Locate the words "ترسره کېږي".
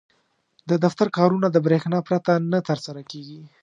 2.69-3.41